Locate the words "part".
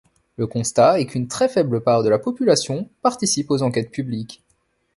1.83-2.01